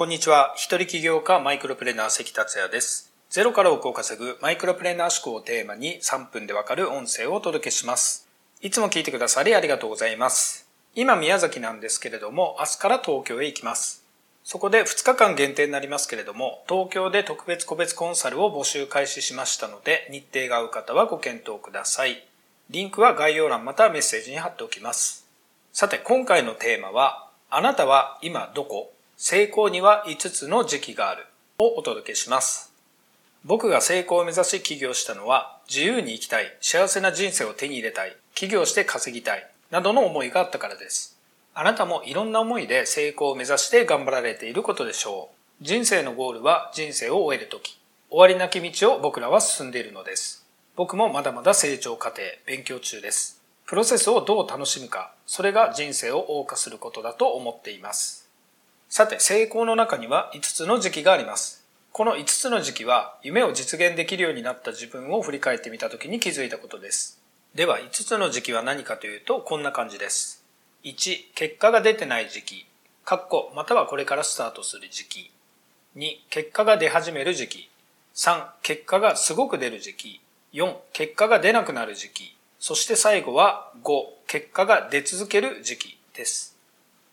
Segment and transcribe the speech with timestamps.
[0.00, 0.54] こんにちは。
[0.56, 3.12] 一人起業家マイクロプレーナー関達也です。
[3.28, 8.26] ゼロから億を稼ぐマイクロプレーナー思考をテーマに3分でわかる音声をお届けします。
[8.62, 10.66] いつも聞いてくださりありがとうございます。
[10.94, 14.02] 今宮崎なんですけれども、明日から東京へ行きます。
[14.42, 22.26] そこで2日間限定になりますけれども、東京で特別個別コンサルを募集開始しましたので、日程が合う方はご検討ください。
[22.70, 25.26] リンクは概要欄またメッセージに貼っておきます。
[25.74, 28.94] さて、今回のテーマは、あなたは今どこ？
[29.22, 31.26] 成功には5つの時期がある
[31.58, 32.72] をお届けします。
[33.44, 41.18] 僕が成功を目指し起業したのは自由に生きたい、幸せな人生を手に入れたい、起業して稼ぎたい、などの思いがあったからです。
[41.52, 45.28] あなたもいろんな思いで成功を目指して頑張られていることでしょ
[45.60, 45.64] う。
[45.64, 47.78] 人生のゴールは人生を終えるとき。
[48.08, 50.46] 終わりなき道を僕らは進んでいるのです。
[50.76, 53.42] 僕もまだまだ成長過程、勉強中です。
[53.66, 58.29] プロセスをどう楽しむか、それが人生を謳歌することだと思っています。
[58.92, 61.64] さて、成功の中には5つの時期があります。
[61.92, 67.22] この5つの時期は、夢を実現できるようになった自分を振り返ってみた時に気づいたことです。
[67.54, 70.44] では、5つの時期は何かというと、こんな感じです。
[70.82, 72.66] 1、結果が出てない時期。
[73.06, 75.30] 括弧、またはこれからスタートする時期。
[75.96, 77.70] 2、結果が出始める時期。
[78.16, 80.20] 3、結果がすごく出る時期。
[80.52, 82.36] 4、結果が出なくなる時期。
[82.58, 86.49] そして最後は5、結果が出続ける時期です。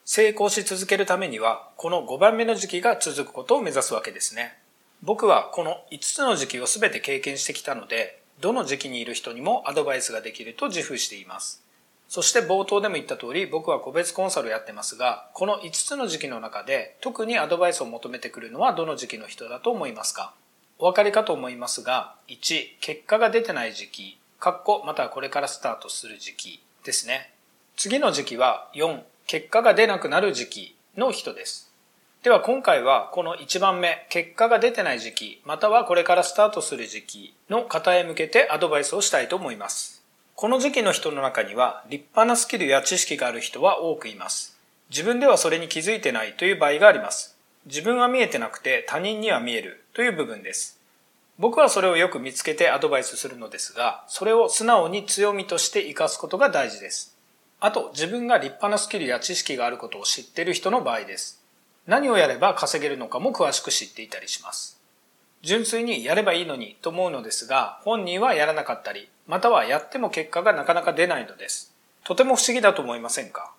[0.10, 4.58] 成功し続けるためには、この5番目の時期が続くことを目指すわけですね。
[5.04, 11.62] 僕はこの5つの時期を全て経験してきたので、どの時期にいる人にもアドバイスができると自負しています。
[12.08, 20.34] そして冒頭でも言った通り、僕は個別コンサルをやってますが、この5つの時期の中で特にアドバイスを求めてくるのはどの時期の人だと思いますか？
[20.80, 27.34] お分かりかと思いますが、1、結果が出てない時期、括弧またはこれからスタートする時期ですね。
[27.76, 31.70] 次の時期は4、結果が出なくなる時期の人です。
[32.24, 40.02] では今回はこの1番目、結果が出てない時期、またはこれからスタートする時期の方へ向けてアドバイスをしたいと思います。
[40.34, 44.58] この時期の人の中には立派なスキルや知識がある人は多くいます。
[44.90, 47.38] 自分ではそれに気づいてないという場合があります。
[47.66, 50.80] 自分は見えてなくて他人には見えるという部分です。
[51.38, 57.17] 僕はそれをよく見つけてアドバイスするのですが、それを素直に強みとして活かすことが大事です。
[57.60, 61.42] あと、自分が立派なスキルや知識があることを知っている人の場合です。
[61.88, 64.80] 何をやれば稼げるのかも詳しく知っていたりします。
[65.42, 71.74] 純粋にやればいいのにと思うのですが、本人はやらなかったり、またはやっても結果がなかなか出ないのです。
[72.04, 73.54] とても不思議だと思いませんか？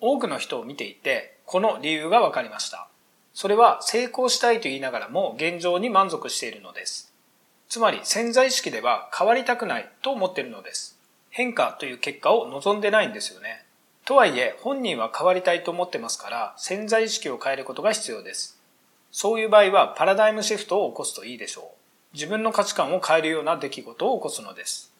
[0.00, 2.88] 多くの人を見ていて、この理由が分かりました。
[3.32, 7.12] それは成功したいと言いながらも現状に満足しているのです。
[7.68, 10.95] つまり潜在意識では変わりたくないと思っているのです。
[11.36, 13.62] 変化という結果を望んでないんですよね。
[14.06, 18.58] とはいえ、本人は変わりたいと思ってますから、潜在意識を変えることが必要です。
[19.12, 22.14] そういう場合は、パラダイムシフトを起こすといいでしょう。
[22.14, 24.94] 自分の価値観を変えるような出来事を起こすのです。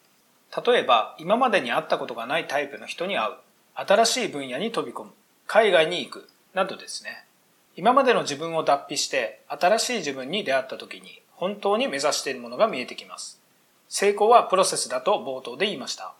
[0.66, 3.32] 例えば、今までに会ったことがないタイプの人に会う。
[3.72, 5.12] 新しい分野に飛び込む。
[5.46, 6.28] 海外に行く。
[6.52, 7.24] などですね。
[7.76, 13.40] 今までの自分を脱皮して、新しい自分に出会った時に、本当に目指しているものが見えてきます。
[13.88, 16.12] 成功はプロセスだと冒頭で言いました。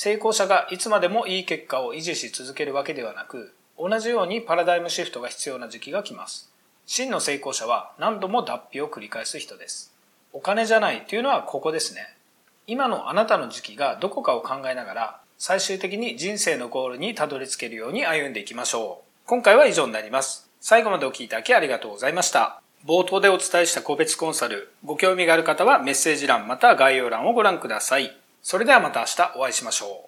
[0.00, 6.52] 成功者がいつまでもいい結果を維持し続けるわけではなく、同じようにパラダイムシフトが必要な時期が来ます。
[6.86, 9.92] 真の成功者は何度も脱皮を繰り返す人です。
[10.32, 12.14] お金じゃないというのはここですね。
[12.68, 19.26] 今のあなたの時期がどこかを考えながら、最終的に人生のゴールにたどり着けるように歩んでいきましょう。
[19.26, 20.48] 今回は以上になります。
[20.60, 22.60] 最後までお聴きいただきありがとうございました。
[22.86, 28.16] 冒頭でお伝えした個別コンサル、ご興味がある方はメッセージ欄また概要欄をご覧ください。
[28.42, 30.07] それではまた明日お会いしましょう。